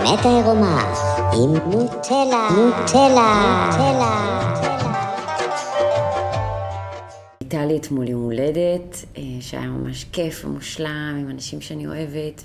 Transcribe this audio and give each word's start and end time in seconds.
האמת 0.00 0.26
העירומה 0.26 0.94
עם 1.32 1.54
נוטלה, 1.70 2.48
נוטלה, 2.56 3.66
נוטלה. 3.66 4.40
הייתה 7.40 7.64
לי 7.66 7.76
אתמול 7.76 8.08
יום 8.08 8.22
הולדת, 8.22 9.04
אה, 9.18 9.22
שהיה 9.40 9.66
ממש 9.66 10.06
כיף 10.12 10.44
ומושלם, 10.44 11.16
עם 11.20 11.30
אנשים 11.30 11.60
שאני 11.60 11.86
אוהבת, 11.86 12.42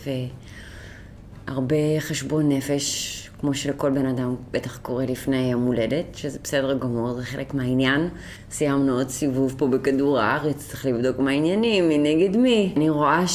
והרבה 1.47 1.75
חשבון 1.99 2.49
נפש, 2.49 3.29
כמו 3.39 3.53
שלכל 3.53 3.91
בן 3.91 4.05
אדם 4.05 4.35
בטח 4.51 4.77
קורה 4.77 5.05
לפני 5.05 5.51
יום 5.51 5.65
הולדת, 5.65 6.05
שזה 6.15 6.39
בסדר 6.43 6.77
גמור, 6.77 7.13
זה 7.13 7.23
חלק 7.23 7.53
מהעניין. 7.53 8.09
סיימנו 8.51 8.97
עוד 8.97 9.09
סיבוב 9.09 9.55
פה 9.57 9.67
בכדור 9.67 10.19
הארץ, 10.19 10.67
צריך 10.67 10.85
לבדוק 10.85 11.19
מה 11.19 11.31
העניינים, 11.31 11.87
מי 11.87 11.97
נגד 11.97 12.37
מי. 12.37 12.73
אני 12.77 12.89
רואה 12.89 13.27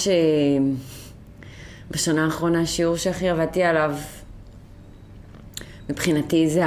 שבשנה 1.91 2.25
האחרונה 2.25 2.61
השיעור 2.61 2.97
שהכי 2.97 3.29
עבדתי 3.29 3.63
עליו, 3.63 3.95
מבחינתי 5.91 6.51
זה 6.51 6.63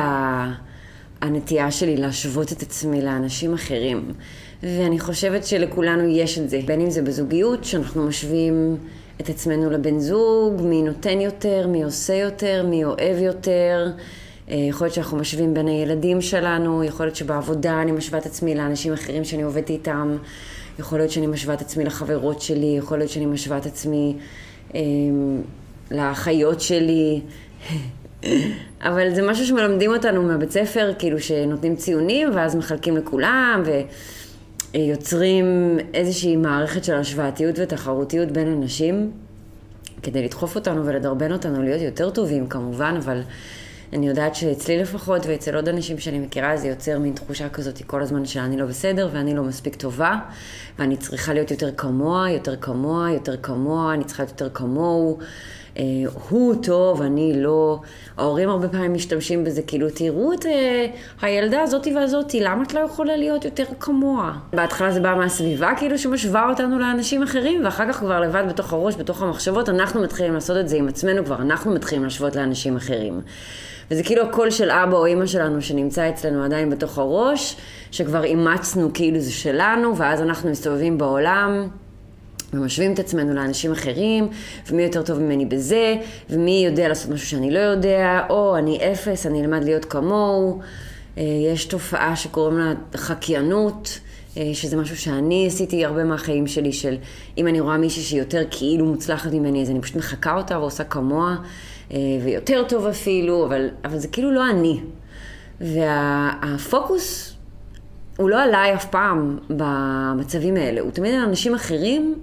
הנטייה 1.21 1.71
שלי 1.71 1.97
להשוות 1.97 2.51
את 2.51 2.61
עצמי 2.61 3.01
לאנשים 3.01 3.53
אחרים. 3.53 4.11
ואני 4.63 4.99
חושבת 4.99 5.45
שלכולנו 5.45 6.07
יש 6.07 6.39
את 6.39 6.49
זה, 6.49 6.59
בין 6.65 6.81
אם 6.81 6.89
זה 6.89 7.01
בזוגיות, 7.01 7.63
שאנחנו 7.63 8.07
משווים 8.07 8.77
את 9.21 9.29
עצמנו 9.29 9.69
לבן 9.69 9.99
זוג, 9.99 10.61
מי 10.61 10.81
נותן 10.81 11.21
יותר, 11.21 11.67
מי 11.67 11.83
עושה 11.83 12.13
יותר, 12.13 12.65
מי 12.69 12.83
אוהב 12.83 13.17
יותר. 13.21 13.91
אה, 14.49 14.55
יכול 14.55 14.85
להיות 14.85 14.93
שאנחנו 14.93 15.17
משווים 15.17 15.53
בין 15.53 15.67
הילדים 15.67 16.21
שלנו, 16.21 16.83
יכול 16.83 17.05
להיות 17.05 17.15
שבעבודה 17.15 17.81
אני 17.81 17.91
משווה 17.91 18.19
את 18.19 18.25
עצמי 18.25 18.55
לאנשים 18.55 18.93
אחרים 18.93 19.23
שאני 19.23 19.43
עובדת 19.43 19.69
איתם, 19.69 20.17
יכול 20.79 20.97
להיות 20.97 21.11
שאני 21.11 21.27
משווה 21.27 21.53
את 21.53 21.61
עצמי 21.61 21.83
לחברות 21.83 22.41
שלי, 22.41 22.75
יכול 22.77 22.97
להיות 22.97 23.11
שאני 23.11 23.25
משווה 23.25 23.57
את 23.57 23.65
עצמי 23.65 24.15
לאחיות 25.91 26.61
שלי. 26.61 27.21
אבל 28.81 29.15
זה 29.15 29.21
משהו 29.21 29.45
שמלמדים 29.45 29.93
אותנו 29.93 30.23
מהבית 30.23 30.51
ספר, 30.51 30.91
כאילו 30.99 31.19
שנותנים 31.19 31.75
ציונים 31.75 32.29
ואז 32.35 32.55
מחלקים 32.55 32.97
לכולם, 32.97 33.63
ויוצרים 34.73 35.77
איזושהי 35.93 36.35
מערכת 36.35 36.83
של 36.83 36.95
השוואתיות 36.95 37.55
ותחרותיות 37.59 38.31
בין 38.31 38.47
אנשים, 38.47 39.11
כדי 40.03 40.23
לדחוף 40.23 40.55
אותנו 40.55 40.85
ולדרבן 40.85 41.31
אותנו 41.31 41.63
להיות 41.63 41.81
יותר 41.81 42.09
טובים 42.09 42.47
כמובן, 42.47 42.95
אבל 42.97 43.21
אני 43.93 44.07
יודעת 44.07 44.35
שאצלי 44.35 44.77
לפחות 44.77 45.25
ואצל 45.25 45.55
עוד 45.55 45.69
אנשים 45.69 45.99
שאני 45.99 46.19
מכירה 46.19 46.57
זה 46.57 46.67
יוצר 46.67 46.99
מין 46.99 47.13
תחושה 47.13 47.49
כזאת 47.49 47.81
כל 47.87 48.01
הזמן 48.01 48.25
שאני 48.25 48.57
לא 48.57 48.65
בסדר 48.65 49.09
ואני 49.13 49.35
לא 49.35 49.43
מספיק 49.43 49.75
טובה 49.75 50.15
ואני 50.79 50.97
צריכה 50.97 51.33
להיות 51.33 51.51
יותר 51.51 51.71
כמוה, 51.77 52.29
יותר 52.29 52.55
כמוה, 52.55 53.11
יותר 53.11 53.37
כמוה, 53.37 53.93
אני 53.93 54.03
צריכה 54.03 54.23
להיות 54.23 54.41
יותר 54.41 54.53
כמוהו. 54.53 55.19
אה, 55.77 55.83
הוא 56.29 56.55
טוב, 56.63 57.01
אני 57.01 57.41
לא. 57.41 57.79
ההורים 58.17 58.49
הרבה 58.49 58.67
פעמים 58.67 58.93
משתמשים 58.93 59.43
בזה, 59.43 59.61
כאילו, 59.61 59.89
תראו 59.89 60.33
את 60.33 60.45
אה, 60.45 60.85
הילדה 61.21 61.61
הזאתי 61.61 61.95
והזאתי, 61.95 62.39
למה 62.39 62.63
את 62.63 62.73
לא 62.73 62.79
יכולה 62.79 63.15
להיות 63.15 63.45
יותר 63.45 63.63
כמוה? 63.79 64.33
בהתחלה 64.53 64.91
זה 64.91 64.99
בא 64.99 65.15
מהסביבה, 65.15 65.71
כאילו, 65.77 65.97
שמשווה 65.97 66.49
אותנו 66.49 66.79
לאנשים 66.79 67.23
אחרים, 67.23 67.65
ואחר 67.65 67.93
כך 67.93 67.99
כבר 67.99 68.19
לבד 68.19 68.43
בתוך 68.49 68.73
הראש, 68.73 68.95
בתוך 68.95 69.21
המחשבות, 69.21 69.69
אנחנו 69.69 70.01
מתחילים 70.01 70.33
לעשות 70.33 70.57
את 70.57 70.67
זה 70.69 70.75
עם 70.75 70.87
עצמנו, 70.87 71.25
כבר 71.25 71.35
אנחנו 71.35 71.71
מתחילים 71.71 72.03
להשוות 72.03 72.35
לאנשים 72.35 72.77
אחרים. 72.77 73.21
וזה 73.91 74.03
כאילו 74.03 74.23
הקול 74.23 74.49
של 74.49 74.71
אבא 74.71 74.97
או 74.97 75.05
אימא 75.05 75.25
שלנו 75.25 75.61
שנמצא 75.61 76.09
אצלנו 76.09 76.43
עדיין 76.43 76.69
בתוך 76.69 76.97
הראש, 76.97 77.55
שכבר 77.91 78.23
אימצנו 78.23 78.89
כאילו 78.93 79.19
זה 79.19 79.31
שלנו, 79.31 79.97
ואז 79.97 80.21
אנחנו 80.21 80.49
מסתובבים 80.49 80.97
בעולם. 80.97 81.67
ומשווים 82.53 82.93
את 82.93 82.99
עצמנו 82.99 83.33
לאנשים 83.33 83.71
אחרים, 83.71 84.27
ומי 84.69 84.83
יותר 84.83 85.01
טוב 85.01 85.19
ממני 85.19 85.45
בזה, 85.45 85.95
ומי 86.29 86.63
יודע 86.65 86.87
לעשות 86.87 87.11
משהו 87.11 87.27
שאני 87.27 87.51
לא 87.51 87.59
יודע, 87.59 88.21
או 88.29 88.57
אני 88.57 88.79
אפס, 88.91 89.25
אני 89.25 89.41
אלמד 89.41 89.63
להיות 89.63 89.85
כמוהו. 89.85 90.59
אה, 91.17 91.23
יש 91.53 91.65
תופעה 91.65 92.15
שקוראים 92.15 92.57
לה 92.57 92.73
חקיינות, 92.95 93.99
אה, 94.37 94.49
שזה 94.53 94.77
משהו 94.77 94.97
שאני 94.97 95.47
עשיתי 95.47 95.85
הרבה 95.85 96.03
מהחיים 96.03 96.47
שלי, 96.47 96.73
של 96.73 96.95
אם 97.37 97.47
אני 97.47 97.59
רואה 97.59 97.77
מישהי 97.77 98.01
שהיא 98.01 98.19
יותר 98.19 98.43
כאילו 98.51 98.85
מוצלחת 98.85 99.31
ממני, 99.31 99.61
אז 99.61 99.69
אני 99.69 99.81
פשוט 99.81 99.95
מחקה 99.95 100.37
אותה 100.37 100.59
ועושה 100.59 100.83
כמוה, 100.83 101.35
אה, 101.91 101.97
ויותר 102.23 102.63
טוב 102.69 102.85
אפילו, 102.85 103.45
אבל, 103.45 103.69
אבל 103.85 103.97
זה 103.97 104.07
כאילו 104.07 104.31
לא 104.31 104.49
אני. 104.49 104.79
והפוקוס 105.61 107.33
הוא 108.17 108.29
לא 108.29 108.43
עליי 108.43 108.73
אף 108.73 108.85
פעם 108.85 109.37
במצבים 109.49 110.55
האלה, 110.55 110.81
הוא 110.81 110.91
תמיד 110.91 111.13
על 111.13 111.19
אנשים 111.19 111.55
אחרים 111.55 112.15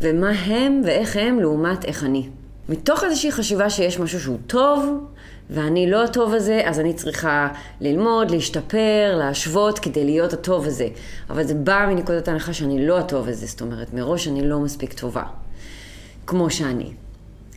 ומה 0.00 0.30
הם 0.30 0.82
ואיך 0.84 1.16
הם 1.16 1.40
לעומת 1.40 1.84
איך 1.84 2.04
אני. 2.04 2.28
מתוך 2.68 3.04
איזושהי 3.04 3.32
חשיבה 3.32 3.70
שיש 3.70 3.98
משהו 3.98 4.20
שהוא 4.20 4.38
טוב, 4.46 5.06
ואני 5.50 5.90
לא 5.90 6.04
הטוב 6.04 6.34
הזה, 6.34 6.62
אז 6.64 6.80
אני 6.80 6.94
צריכה 6.94 7.48
ללמוד, 7.80 8.30
להשתפר, 8.30 9.14
להשוות 9.18 9.78
כדי 9.78 10.04
להיות 10.04 10.32
הטוב 10.32 10.66
הזה. 10.66 10.88
אבל 11.30 11.44
זה 11.44 11.54
בא 11.54 11.86
מנקודת 11.88 12.28
ההנחה 12.28 12.52
שאני 12.52 12.86
לא 12.86 12.98
הטוב 12.98 13.28
הזה, 13.28 13.46
זאת 13.46 13.60
אומרת, 13.60 13.94
מראש 13.94 14.28
אני 14.28 14.48
לא 14.48 14.60
מספיק 14.60 14.92
טובה. 14.92 15.22
כמו 16.26 16.50
שאני. 16.50 17.03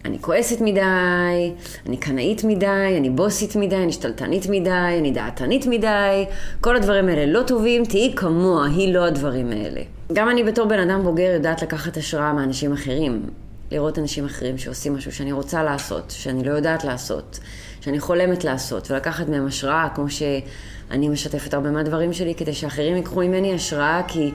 אני 0.08 0.18
כועסת 0.22 0.62
מדי, 0.62 1.52
אני 1.86 1.98
קנאית 1.98 2.44
מדי, 2.44 2.96
אני 2.98 3.10
בוסית 3.10 3.56
מדי, 3.56 3.76
אני 3.76 3.92
שתלטנית 3.92 4.48
מדי, 4.50 4.70
אני 5.00 5.12
דעתנית 5.12 5.66
מדי, 5.66 6.26
כל 6.62 6.76
הדברים 6.76 7.10
האלה 7.10 7.26
לא 7.26 7.44
טובים, 7.44 7.86
תהיי 7.86 8.14
כמוה, 8.16 8.66
היא 8.66 8.94
לא 8.94 9.06
הדברים 9.06 9.52
האלה. 9.52 9.82
גם 10.14 10.30
אני 10.30 10.44
בתור 10.44 10.66
בן 10.66 10.90
אדם 10.90 11.04
בוגר 11.04 11.32
יודעת 11.34 11.62
לקחת 11.62 11.98
השראה 11.98 12.34
מאנשים 12.34 12.74
אחרים. 12.74 13.26
לראות 13.72 14.00
אנשים 14.00 14.26
אחרים 14.26 14.58
שעושים 14.58 14.96
משהו 14.96 15.12
שאני 15.12 15.32
רוצה 15.32 15.64
לעשות, 15.64 16.14
שאני 16.18 16.44
לא 16.44 16.52
יודעת 16.52 16.84
לעשות, 16.84 17.40
שאני 17.82 18.00
חולמת 18.00 18.44
לעשות, 18.44 18.92
ולקחת 18.92 19.30
מהם 19.30 19.48
השראה, 19.48 19.88
כמו 19.96 20.10
שאני 20.10 21.10
משתפת 21.10 21.54
הרבה 21.54 21.72
מהדברים 21.72 22.14
שלי, 22.14 22.36
כדי 22.36 22.54
שאחרים 22.54 22.96
ייקחו 22.96 23.20
ממני 23.20 23.54
השראה, 23.54 24.02
כי 24.08 24.32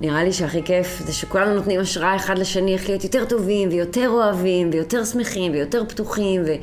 נראה 0.00 0.24
לי 0.24 0.32
שהכי 0.32 0.62
כיף 0.62 1.02
זה 1.06 1.12
שכולנו 1.12 1.54
נותנים 1.54 1.80
השראה 1.80 2.16
אחד 2.16 2.38
לשני 2.38 2.74
איך 2.74 2.88
להיות 2.88 3.04
יותר 3.04 3.24
טובים, 3.24 3.68
ויותר 3.68 4.08
אוהבים, 4.08 4.70
ויותר 4.72 5.04
שמחים, 5.04 5.52
ויותר 5.52 5.84
פתוחים, 5.88 6.42
ו... 6.46 6.54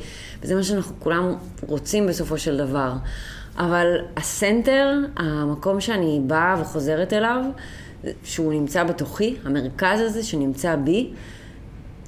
וזה 0.42 0.54
מה 0.54 0.62
שאנחנו 0.62 0.94
כולם 0.98 1.34
רוצים 1.66 2.06
בסופו 2.06 2.38
של 2.38 2.56
דבר. 2.56 2.92
אבל 3.56 3.96
הסנטר, 4.16 4.98
המקום 5.16 5.80
שאני 5.80 6.20
באה 6.26 6.56
וחוזרת 6.60 7.12
אליו, 7.12 7.44
שהוא 8.24 8.52
נמצא 8.52 8.84
בתוכי, 8.84 9.36
המרכז 9.44 10.00
הזה 10.00 10.22
שנמצא 10.22 10.76
בי, 10.76 11.10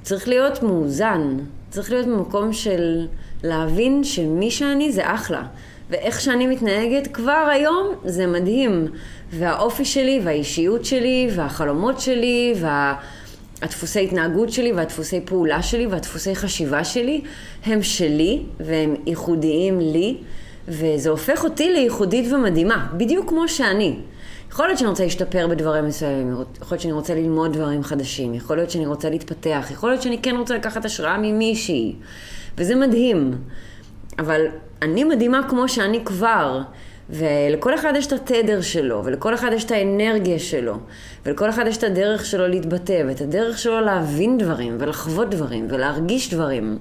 צריך 0.01 0.27
להיות 0.27 0.63
מאוזן. 0.63 1.37
צריך 1.69 1.91
להיות 1.91 2.07
במקום 2.07 2.53
של 2.53 3.07
להבין 3.43 4.03
שמי 4.03 4.51
שאני 4.51 4.91
זה 4.91 5.13
אחלה. 5.13 5.43
ואיך 5.93 6.21
שאני 6.21 6.47
מתנהגת 6.47 7.07
כבר 7.13 7.47
היום 7.51 7.87
זה 8.05 8.27
מדהים. 8.27 8.87
והאופי 9.31 9.85
שלי, 9.85 10.19
והאישיות 10.23 10.85
שלי, 10.85 11.29
והחלומות 11.35 11.99
שלי, 11.99 12.53
והדפוסי 13.61 14.03
התנהגות 14.03 14.51
שלי, 14.51 14.71
והדפוסי 14.71 15.21
פעולה 15.25 15.61
שלי, 15.61 15.87
והדפוסי 15.87 16.35
חשיבה 16.35 16.83
שלי, 16.83 17.21
הם 17.65 17.83
שלי, 17.83 18.41
והם 18.59 18.95
ייחודיים 19.05 19.79
לי, 19.79 20.17
וזה 20.67 21.09
הופך 21.09 21.43
אותי 21.43 21.73
לייחודית 21.73 22.33
ומדהימה, 22.33 22.87
בדיוק 22.97 23.29
כמו 23.29 23.47
שאני. 23.47 23.95
יכול 24.51 24.65
להיות 24.65 24.79
שאני 24.79 24.89
רוצה 24.89 25.03
להשתפר 25.03 25.47
בדברים 25.47 25.85
מסוימים, 25.85 26.31
יכול 26.61 26.75
להיות 26.75 26.81
שאני 26.81 26.93
רוצה 26.93 27.15
ללמוד 27.15 27.53
דברים 27.53 27.83
חדשים, 27.83 28.33
יכול 28.33 28.55
להיות 28.55 28.69
שאני 28.69 28.85
רוצה 28.85 29.09
להתפתח, 29.09 29.67
יכול 29.71 29.89
להיות 29.89 30.01
שאני 30.01 30.17
כן 30.17 30.35
רוצה 30.35 30.55
לקחת 30.55 30.85
השראה 30.85 31.17
ממישהי, 31.17 31.95
וזה 32.57 32.75
מדהים. 32.75 33.33
אבל 34.19 34.45
אני 34.81 35.03
מדהימה 35.03 35.41
כמו 35.49 35.67
שאני 35.67 36.05
כבר, 36.05 36.61
ולכל 37.09 37.75
אחד 37.75 37.93
יש 37.95 38.07
את 38.07 38.11
התדר 38.13 38.61
שלו, 38.61 39.01
ולכל 39.05 39.33
אחד 39.33 39.51
יש 39.53 39.63
את 39.63 39.71
האנרגיה 39.71 40.39
שלו, 40.39 40.77
ולכל 41.25 41.49
אחד 41.49 41.67
יש 41.67 41.77
את 41.77 41.83
הדרך 41.83 42.25
שלו 42.25 42.47
להתבטא, 42.47 43.03
ואת 43.07 43.21
הדרך 43.21 43.57
שלו 43.57 43.81
להבין 43.81 44.37
דברים, 44.37 44.75
ולחוות 44.79 45.29
דברים, 45.29 45.67
ולהרגיש 45.69 46.33
דברים. 46.33 46.77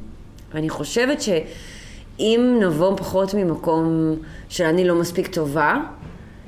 ואני 0.54 0.68
חושבת 0.68 1.22
שאם 1.22 2.58
נבוא 2.60 2.96
פחות 2.96 3.34
ממקום 3.34 4.16
שאני 4.48 4.84
לא 4.84 4.94
מספיק 4.94 5.26
טובה, 5.26 5.76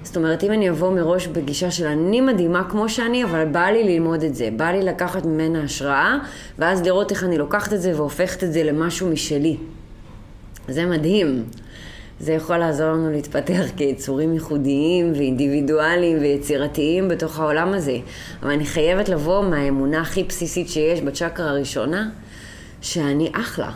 זאת 0.02 0.16
אומרת, 0.16 0.44
אם 0.44 0.52
אני 0.52 0.70
אבוא 0.70 0.92
מראש 0.92 1.26
בגישה 1.26 1.70
של 1.70 1.87
אני 1.87 2.20
מדהימה 2.20 2.64
כמו 2.70 2.88
שאני, 2.88 3.25
אבל 3.25 3.44
בא 3.44 3.66
לי 3.66 3.84
ללמוד 3.84 4.22
את 4.22 4.34
זה, 4.34 4.48
בא 4.56 4.70
לי 4.70 4.82
לקחת 4.82 5.26
ממנה 5.26 5.62
השראה, 5.62 6.19
ואז 6.58 6.82
לראות 6.82 7.10
איך 7.10 7.25
אני 7.25 7.38
לוקחת 7.38 7.72
את 7.72 7.82
זה 7.82 7.92
והופכת 7.96 8.44
את 8.44 8.52
זה 8.52 8.62
למשהו 8.62 9.08
משלי. 9.08 9.56
זה 10.69 10.87
מדהים. 10.87 11.44
זה 12.20 12.32
יכול 12.32 12.56
לעזור 12.56 12.87
לנו 12.87 13.11
להתפתח 13.11 13.62
כיצורים 13.76 14.34
ייחודיים 14.34 15.12
ואינדיבידואליים 15.12 16.19
ויצירתיים 16.20 17.08
בתוך 17.08 17.38
העולם 17.38 17.69
הזה. 17.75 17.96
אבל 18.43 18.50
אני 18.50 18.64
חייבת 18.64 19.08
לבוא 19.08 19.44
מהאמונה 19.44 20.00
הכי 20.00 20.25
בסיסית 20.25 20.69
שיש 20.69 21.00
בצ'קרה 21.00 21.50
הראשונה, 21.50 22.11
שאני 22.82 23.31
אחלה. 23.32 23.70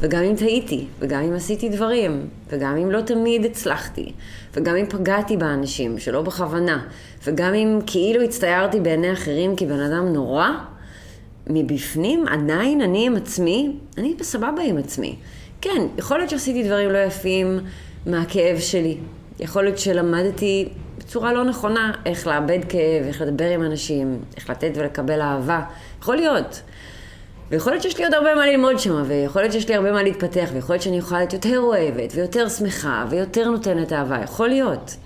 וגם 0.00 0.22
אם 0.22 0.36
טעיתי, 0.36 0.84
וגם 0.98 1.22
אם 1.22 1.32
עשיתי 1.32 1.68
דברים, 1.68 2.26
וגם 2.50 2.76
אם 2.76 2.90
לא 2.90 3.00
תמיד 3.00 3.44
הצלחתי, 3.44 4.12
וגם 4.54 4.76
אם 4.76 4.86
פגעתי 4.86 5.36
באנשים 5.36 5.98
שלא 5.98 6.22
בכוונה, 6.22 6.84
וגם 7.24 7.54
אם 7.54 7.78
כאילו 7.86 8.22
הצטיירתי 8.22 8.80
בעיני 8.80 9.12
אחרים 9.12 9.56
כבן 9.56 9.80
אדם 9.80 10.12
נורא, 10.12 10.48
מבפנים 11.46 12.28
עדיין 12.28 12.80
אני 12.80 13.06
עם 13.06 13.16
עצמי, 13.16 13.76
אני 13.98 14.14
בסבבה 14.18 14.62
עם 14.64 14.78
עצמי. 14.78 15.16
כן, 15.60 15.86
יכול 15.98 16.18
להיות 16.18 16.30
שעשיתי 16.30 16.62
דברים 16.62 16.90
לא 16.90 16.98
יפים 16.98 17.60
מהכאב 18.06 18.58
שלי. 18.58 18.96
יכול 19.40 19.64
להיות 19.64 19.78
שלמדתי 19.78 20.68
בצורה 20.98 21.32
לא 21.32 21.44
נכונה 21.44 21.92
איך 22.06 22.26
לאבד 22.26 22.58
כאב, 22.68 23.04
איך 23.06 23.20
לדבר 23.20 23.50
עם 23.50 23.62
אנשים, 23.62 24.18
איך 24.36 24.50
לתת 24.50 24.70
ולקבל 24.74 25.20
אהבה. 25.20 25.62
יכול 26.00 26.16
להיות. 26.16 26.62
ויכול 27.50 27.72
להיות 27.72 27.82
שיש 27.82 27.98
לי 27.98 28.04
עוד 28.04 28.14
הרבה 28.14 28.34
מה 28.34 28.46
ללמוד 28.46 28.78
שם, 28.78 29.02
ויכול 29.06 29.42
להיות 29.42 29.52
שיש 29.52 29.68
לי 29.68 29.74
הרבה 29.74 29.92
מה 29.92 30.02
להתפתח, 30.02 30.48
ויכול 30.52 30.74
להיות 30.74 30.82
שאני 30.82 30.98
יכולה 30.98 31.20
להיות 31.20 31.32
יותר 31.32 31.58
אוהבת, 31.58 32.12
ויותר 32.14 32.48
שמחה, 32.48 33.04
ויותר 33.10 33.50
נותנת 33.50 33.92
אהבה, 33.92 34.18
יכול 34.24 34.48
להיות. 34.48 34.96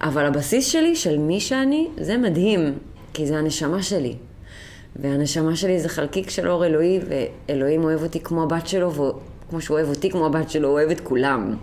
אבל 0.00 0.26
הבסיס 0.26 0.66
שלי, 0.66 0.96
של 0.96 1.18
מי 1.18 1.40
שאני, 1.40 1.88
זה 2.00 2.16
מדהים, 2.16 2.78
כי 3.14 3.26
זה 3.26 3.38
הנשמה 3.38 3.82
שלי. 3.82 4.14
והנשמה 4.96 5.56
שלי 5.56 5.80
זה 5.80 5.88
חלקיק 5.88 6.30
של 6.30 6.48
אור 6.48 6.66
אלוהי, 6.66 7.00
ואלוהים 7.08 7.84
אוהב 7.84 8.02
אותי 8.02 8.20
כמו 8.20 8.42
הבת 8.42 8.66
שלו, 8.66 8.90
וכמו 9.46 9.60
שהוא 9.60 9.76
אוהב 9.78 9.88
אותי 9.88 10.10
כמו 10.10 10.26
הבת 10.26 10.50
שלו, 10.50 10.68
הוא 10.68 10.74
אוהב 10.74 10.90
את 10.90 11.00
כולם. 11.00 11.54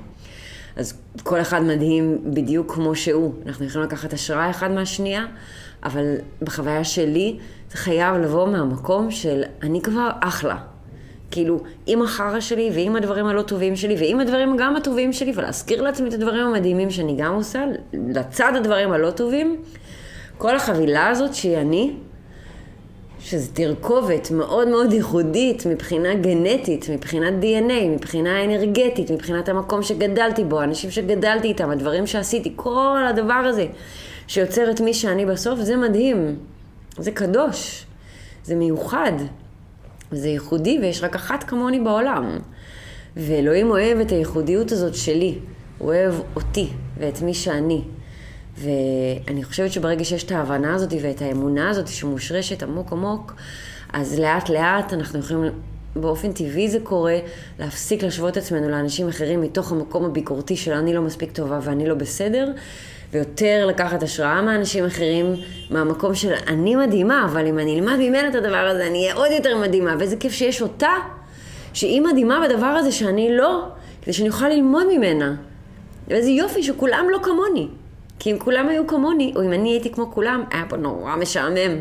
אז 0.76 0.94
כל 1.24 1.42
אחד 1.42 1.64
מדהים 1.64 2.18
בדיוק 2.24 2.74
כמו 2.74 2.96
שהוא. 2.96 3.34
אנחנו 3.46 3.66
יכולים 3.66 3.88
לקחת 3.88 4.14
השראה 4.14 4.50
אחד 4.50 4.72
מהשנייה, 4.72 5.26
אבל 5.84 6.16
בחוויה 6.42 6.84
שלי 6.84 7.38
זה 7.72 7.78
חייב 7.78 8.16
לבוא 8.16 8.48
מהמקום 8.48 9.12
של 9.12 9.44
אני 9.64 9.82
כבר 9.82 10.10
אחלה. 10.20 10.58
כאילו, 11.32 11.60
עם 11.86 12.02
החרא 12.02 12.40
שלי, 12.40 12.72
ועם 12.74 12.96
הדברים 12.96 13.26
הלא 13.26 13.42
טובים 13.42 13.76
שלי, 13.76 13.96
ועם 14.00 14.20
הדברים 14.20 14.58
גם 14.58 14.76
הטובים 14.76 15.14
שלי, 15.14 15.32
ולהזכיר 15.36 15.82
לעצמי 15.82 16.10
את 16.10 16.14
הדברים 16.14 16.46
המדהימים 16.46 16.90
שאני 16.92 17.16
גם 17.18 17.34
עושה, 17.34 17.66
לצד 17.94 18.54
הדברים 18.56 18.92
הלא 18.92 19.12
טובים, 19.12 19.62
כל 20.38 20.56
החבילה 20.56 21.08
הזאת 21.08 21.34
שהיא 21.34 21.58
אני, 21.58 21.94
שזו 23.24 23.52
תרכובת 23.54 24.32
מאוד 24.32 24.68
מאוד 24.68 24.94
ייחודית 24.94 25.66
מבחינה 25.66 26.16
גנטית, 26.16 26.90
מבחינת 26.90 27.34
DNA, 27.42 27.88
מבחינה 27.90 28.44
אנרגטית, 28.44 29.12
מבחינת 29.12 29.50
המקום 29.50 29.84
שגדלתי 29.84 30.44
בו, 30.44 30.60
האנשים 30.60 30.92
שגדלתי 30.92 31.48
איתם, 31.48 31.70
הדברים 31.70 32.08
שעשיתי, 32.08 32.54
כל 32.56 33.06
הדבר 33.10 33.34
הזה 33.34 33.66
שיוצר 34.28 34.72
את 34.72 34.82
מי 34.82 34.94
שאני 34.94 35.26
בסוף, 35.26 35.60
זה 35.60 35.76
מדהים. 35.76 36.36
זה 36.98 37.12
קדוש. 37.12 37.86
זה 38.44 38.56
מיוחד. 38.56 39.12
זה 40.12 40.28
ייחודי 40.28 40.80
ויש 40.82 41.04
רק 41.04 41.16
אחת 41.16 41.44
כמוני 41.44 41.80
בעולם. 41.80 42.40
ואלוהים 43.18 43.70
אוהב 43.70 44.00
את 44.00 44.12
הייחודיות 44.12 44.72
הזאת 44.72 44.96
שלי. 44.96 45.38
הוא 45.78 45.88
אוהב 45.88 46.14
אותי 46.36 46.68
ואת 46.98 47.22
מי 47.22 47.34
שאני. 47.34 47.82
ואני 48.58 49.44
חושבת 49.44 49.72
שברגע 49.72 50.04
שיש 50.04 50.24
את 50.24 50.32
ההבנה 50.32 50.76
הזאת 50.76 50.94
ואת 51.02 51.22
האמונה 51.22 51.70
הזאת 51.70 51.88
שמושרשת 51.88 52.64
עמוק 52.64 52.92
עמוק, 52.92 53.34
אז 53.94 54.20
לאט 54.20 54.50
לאט 54.50 54.94
אנחנו 54.94 55.20
יכולים, 55.20 55.52
באופן 55.96 56.32
טבעי 56.32 56.70
זה 56.70 56.80
קורה, 56.84 57.20
להפסיק 57.60 58.04
להשוות 58.04 58.38
עצמנו 58.38 58.70
לאנשים 58.70 59.08
אחרים 59.08 59.42
מתוך 59.42 59.72
המקום 59.72 60.06
הביקורתי 60.06 60.56
של 60.56 60.74
אני 60.74 60.94
לא 60.94 61.02
מספיק 61.02 61.32
טובה 61.32 61.60
ואני 61.64 61.88
לא 61.88 61.96
בסדר, 61.96 62.52
ויותר 63.12 63.66
לקחת 63.66 64.04
השראה 64.04 64.42
מאנשים 64.42 64.86
אחרים, 64.86 65.36
מהמקום 65.70 66.16
של 66.16 66.34
אני 66.48 66.76
מדהימה, 66.76 67.26
אבל 67.26 67.48
אם 67.48 67.60
אני 67.60 67.80
אלמד 67.80 67.96
ממנה 67.96 68.28
את 68.28 68.36
הדבר 68.36 68.58
הזה, 68.72 68.88
אני 68.88 69.00
אהיה 69.00 69.14
עוד 69.14 69.32
יותר 69.32 69.58
מדהימה. 69.58 69.96
ואיזה 70.00 70.16
כיף 70.18 70.34
שיש 70.34 70.62
אותה, 70.62 70.92
שהיא 71.74 72.02
מדהימה 72.02 72.48
בדבר 72.48 72.66
הזה 72.66 72.92
שאני 72.92 73.38
לא, 73.38 73.66
כדי 74.02 74.14
שאני 74.14 74.30
אוכל 74.30 74.50
ללמוד 74.50 74.84
ממנה. 74.98 75.36
ואיזה 76.08 76.30
יופי 76.30 76.64
שכולם 76.64 77.06
לא 77.12 77.20
כמוני. 77.24 77.68
כי 78.24 78.32
אם 78.32 78.40
כולם 78.40 78.70
היו 78.70 78.88
כמוני, 78.88 79.34
או 79.36 79.44
אם 79.44 79.54
אני 79.54 79.70
הייתי 79.70 79.92
כמו 79.92 80.12
כולם, 80.12 80.44
היה 80.52 80.64
פה 80.70 80.78
נורא 80.78 81.16
משעמם. 81.16 81.78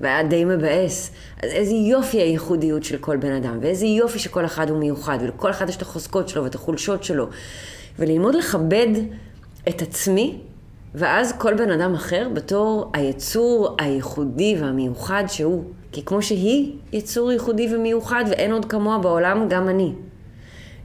והיה 0.00 0.22
די 0.22 0.44
מבאס. 0.44 1.10
אז 1.42 1.50
איזה 1.50 1.74
יופי 1.74 2.16
הייחודיות 2.16 2.84
של 2.84 2.98
כל 2.98 3.16
בן 3.16 3.32
אדם, 3.32 3.58
ואיזה 3.60 3.86
יופי 3.86 4.18
שכל 4.18 4.44
אחד 4.44 4.70
הוא 4.70 4.78
מיוחד, 4.78 5.18
ולכל 5.22 5.50
אחד 5.50 5.68
יש 5.68 5.76
את 5.76 5.82
החוזקות 5.82 6.28
שלו 6.28 6.44
ואת 6.44 6.54
החולשות 6.54 7.04
שלו. 7.04 7.26
וללמוד 7.98 8.34
לכבד 8.34 8.88
את 9.68 9.82
עצמי, 9.82 10.38
ואז 10.94 11.34
כל 11.38 11.54
בן 11.54 11.70
אדם 11.70 11.94
אחר 11.94 12.28
בתור 12.32 12.90
היצור 12.94 13.76
הייחודי 13.78 14.56
והמיוחד 14.60 15.24
שהוא. 15.26 15.64
כי 15.92 16.04
כמו 16.04 16.22
שהיא 16.22 16.72
יצור 16.92 17.32
ייחודי 17.32 17.74
ומיוחד 17.74 18.24
ואין 18.28 18.52
עוד 18.52 18.64
כמוה 18.64 18.98
בעולם, 18.98 19.46
גם 19.48 19.68
אני. 19.68 19.92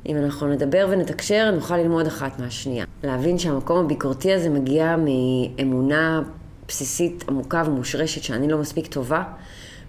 אם 0.06 0.18
אנחנו 0.18 0.48
נדבר 0.48 0.88
ונתקשר, 0.90 1.52
נוכל 1.52 1.78
ללמוד 1.78 2.08
אחת 2.08 2.40
מהשנייה. 2.40 2.86
להבין 3.04 3.40
שהמקום 3.40 3.86
הביקורתי 3.86 4.34
הזה 4.34 4.50
מגיע 4.50 4.96
מאמונה 4.98 6.22
בסיסית 6.68 7.26
עמוקה 7.30 7.64
ומושרשת 7.66 8.24
שאני 8.24 8.48
לא 8.48 8.58
מספיק 8.58 8.88
טובה, 8.88 9.24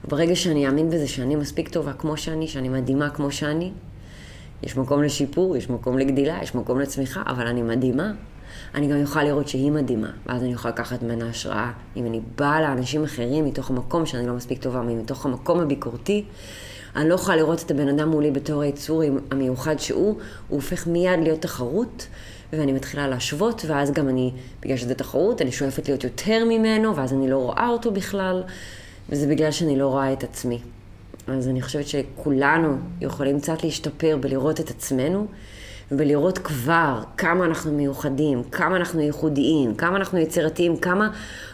וברגע 0.05 0.37
שאני 0.37 0.67
אאמין 0.67 0.91
בזה 0.91 1.09
שאני 1.09 1.37
מספיק 1.37 1.69
טובה 1.69 1.93
כמו 1.93 2.17
שאני, 2.17 2.49
שאני 2.49 2.69
מדהימה 2.69 3.11
כמו 3.11 3.31
שאני, 3.31 3.73
יש 4.63 4.77
מקום 4.77 5.03
לשיפור, 5.03 5.57
יש 5.57 5.71
מקום 5.71 5.99
לגדילה, 5.99 6.39
יש 6.43 6.55
מקום 6.55 6.81
לצמיחה, 6.81 7.23
אבל 7.27 7.47
אני 7.47 7.63
מדהימה. 7.63 8.13
אני 8.75 8.87
גם 8.87 9.01
אוכל 9.01 9.23
לראות 9.23 9.49
שהיא 9.49 9.73
מדהימה, 9.73 10.11
ואז 10.27 10.43
אני 10.43 10.55
אוכל 10.55 10.69
לקחת 10.69 11.03
ממנה 11.03 11.29
השראה. 11.29 11.73
אם 11.97 12.07
אני 12.07 12.21
באה 12.39 12.61
לאנשים 12.61 13.05
אחרים 13.05 13.45
מתוך 13.45 13.71
המקום 13.71 14.07
שאני 14.07 14.27
לא 14.27 14.35
מספיק 14.35 14.63
טובה, 14.63 14.83
מתוך 14.83 15.27
המקום 15.27 15.61
הביקורתי, 15.61 16.25
אני 16.99 17.09
לא 17.09 17.15
יכולה 17.15 17.37
לראות 17.37 17.63
את 17.63 17.71
הבן 17.71 17.89
אדם 17.89 18.09
מולי 18.09 18.31
בתור 18.31 18.63
היצור 18.63 19.03
המיוחד 19.31 19.79
שהוא, 19.79 20.07
הוא 20.07 20.17
הופך 20.49 20.87
מיד 20.87 21.21
להיות 21.23 21.43
תחרות, 21.43 22.07
ואני 22.53 22.73
מתחילה 22.73 23.09
להשוות, 23.09 23.65
ואז 23.69 23.93
גם 23.93 24.09
אני, 24.09 24.33
בגלל 24.63 24.77
שזה 24.77 24.95
תחרות, 24.95 25.43
אני 25.43 25.53
שואפת 25.53 25.89
להיות 25.89 26.05
יותר 26.05 26.45
ממנו, 26.45 26.97
ואז 26.97 27.13
אני 27.13 27.31
לא 27.31 27.37
רואה 27.37 27.69
אותו 27.69 27.91
בכלל, 27.91 28.43
וזה 29.09 29.27
בגלל 29.27 29.51
שאני 29.51 29.79
לא 29.79 29.87
רואה 29.87 30.13
את 30.13 30.25
עצמי. 30.25 30.61
אז 31.29 31.49
אני 31.49 31.63
חושבת 31.63 31.87
שכולנו 31.89 32.77
יכולים 33.01 33.41
קצת 33.41 33.65
להשתפר 33.65 34.17
בלראות 34.21 34.61
את 34.61 34.71
עצמנו, 34.71 35.27
ובלראות 35.93 36.39
כבר 36.39 37.03
כמה 37.17 37.45
אנחנו 37.45 37.73
מיוחדים, 37.73 38.43
כמה 38.45 38.77
אנחנו 38.77 39.01
ייחודיים, 39.01 39.75
כמה 39.75 39.97
אנחנו 39.97 40.19
יצירתיים, 40.19 40.77
כמה 40.77 41.11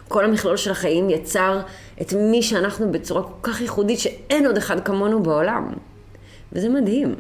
כל 0.09 0.25
המכלול 0.25 0.57
של 0.57 0.71
החיים 0.71 1.11
יצר 1.11 1.61
את 2.03 2.13
מי 2.13 2.43
שאנחנו 2.43 2.93
בצורה 2.93 3.23
כל 3.23 3.51
כך 3.51 3.61
ייחודית 3.61 3.99
שאין 3.99 4.47
עוד 4.47 4.57
אחד 4.57 4.81
כמונו 4.81 5.23
בעולם. 5.23 5.73
וזה 6.53 6.69
מדהים. 6.69 7.15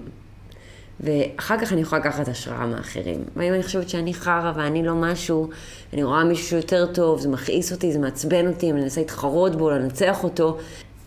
ואחר 1.00 1.58
כך 1.58 1.72
אני 1.72 1.80
יכולה 1.80 2.00
לקחת 2.00 2.28
השראה 2.28 2.66
מאחרים. 2.66 3.24
ואם 3.36 3.54
אני 3.54 3.62
חושבת 3.62 3.88
שאני 3.88 4.14
חרא 4.14 4.52
ואני 4.56 4.82
לא 4.82 4.94
משהו, 4.94 5.48
אני 5.92 6.02
רואה 6.02 6.24
מישהו 6.24 6.46
שיותר 6.48 6.86
טוב, 6.86 7.20
זה 7.20 7.28
מכעיס 7.28 7.72
אותי, 7.72 7.92
זה 7.92 7.98
מעצבן 7.98 8.46
אותי, 8.46 8.70
אני 8.70 8.80
מנסה 8.80 9.00
להתחרות 9.00 9.56
בו, 9.56 9.70
לנצח 9.70 10.24
אותו, 10.24 10.58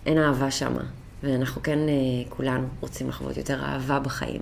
אין 0.06 0.18
אהבה 0.18 0.52
שמה. 0.52 0.82
ואנחנו 1.24 1.64
כן 1.64 1.80
אה, 1.80 1.94
כולנו 2.30 2.68
רוצים 2.82 3.10
לחוות 3.10 3.38
יותר 3.38 3.60
אהבה 3.64 4.00
בחיים. 4.00 4.42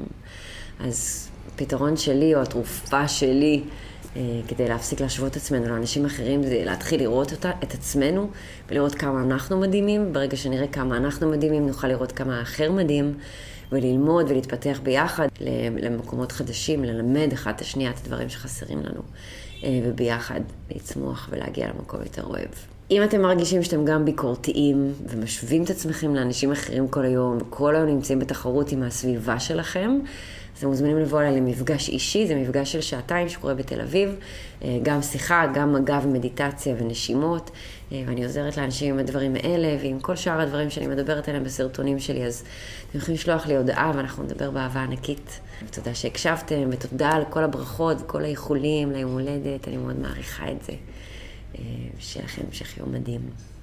אז 0.80 1.30
הפתרון 1.48 1.98
שלי 1.98 2.36
או 2.36 2.42
התרופה 2.42 3.08
שלי 3.08 3.62
אה, 4.16 4.22
כדי 4.48 4.68
להפסיק 4.68 5.02
להשוות 5.02 5.32
את 5.32 5.36
עצמנו 5.36 5.70
לאנשים 5.70 6.06
אחרים 6.06 6.44
זה 6.44 6.62
להתחיל 6.66 7.00
לראות 7.00 7.32
אותה, 7.32 7.52
את 7.64 7.74
עצמנו 7.74 8.30
ולראות 8.70 8.96
כמה 8.96 9.22
אנחנו 9.22 9.60
מדהימים. 9.60 10.14
ברגע 10.14 10.38
שנראה 10.38 10.68
כמה 10.68 10.98
אנחנו 10.98 11.30
מדהימים 11.30 11.68
נוכל 11.68 11.88
לראות 11.88 12.12
כמה 12.12 12.40
האחר 12.40 12.72
מדהים 12.72 13.14
וללמוד 13.72 14.26
ולהתפתח 14.30 14.80
ביחד 14.84 15.28
למקומות 15.82 16.32
חדשים, 16.32 16.84
ללמד 16.84 17.30
אחד 17.34 17.52
את 17.56 17.62
השנייה 17.62 17.92
את 17.92 17.98
הדברים 18.04 18.30
שחסרים 18.30 18.80
לנו 18.80 19.02
אה, 19.64 19.80
וביחד 19.84 20.42
לצמוח 20.76 21.30
ולהגיע 21.32 21.68
למקום 21.68 22.00
יותר 22.00 22.24
אוהב. 22.24 22.50
אם 22.92 23.04
אתם 23.04 23.22
מרגישים 23.22 23.64
שאתם 23.64 23.86
גם 23.86 24.06
ביקורתיים 24.06 24.94
ומשווים 25.10 25.64
את 25.64 25.70
עצמכם 25.70 26.16
לאנשים 26.16 26.52
אחרים 26.52 26.88
כל 26.88 27.06
היום, 27.06 27.38
וכל 27.42 27.76
היום 27.76 27.88
נמצאים 27.88 28.20
בתחרות 28.20 28.72
עם 28.72 28.84
הסביבה 28.84 29.40
שלכם, 29.40 30.00
אז 30.56 30.60
אתם 30.60 30.68
מוזמנים 30.68 31.00
לבוא 31.00 31.22
אליי 31.22 31.36
למפגש 31.36 31.90
אישי, 31.90 32.28
זה 32.28 32.36
מפגש 32.36 32.72
של 32.72 32.82
שעתיים 32.82 33.30
שקורה 33.30 33.54
בתל 33.54 33.82
אביב, 33.82 34.16
אה, 34.64 34.78
גם 34.84 35.02
שיחה, 35.02 35.46
גם 35.54 35.74
מגע 35.74 36.00
ומדיטציה 36.04 36.76
ונשימות, 36.78 37.52
אה, 37.92 38.04
ואני 38.08 38.24
עוזרת 38.24 38.58
לאנשים 38.58 38.94
עם 38.94 39.00
הדברים 39.00 39.36
האלה, 39.36 39.78
ועם 39.82 40.00
כל 40.00 40.16
שאר 40.16 40.42
הדברים 40.42 40.70
שאני 40.70 40.88
מדברת 40.88 41.28
עליהם 41.28 41.44
בסרטונים 41.44 42.00
שלי, 42.00 42.26
אז 42.26 42.44
אתם 42.90 42.98
יכולים 42.98 43.16
לשלוח 43.16 43.48
לי 43.48 43.56
הודעה 43.58 43.92
ואנחנו 43.96 44.24
נדבר 44.24 44.52
באהבה 44.52 44.84
ענקית. 44.84 45.40
תודה 45.72 45.96
שהקשבתם, 45.96 46.70
ותודה 46.72 47.10
על 47.10 47.24
כל 47.30 47.44
הברכות 47.44 48.02
וכל 48.02 48.24
האיחולים 48.24 48.92
ליום 48.92 49.12
הולדת, 49.12 49.68
אני 49.68 49.78
מאוד 49.78 50.00
מעריכה 50.00 50.52
את 50.52 50.64
זה. 50.64 50.74
אה, 51.60 51.64
שיהיה 52.00 52.26
לכם 52.26 52.42
המשך 52.48 52.78
יום 52.78 52.92
מדהים. 52.92 53.55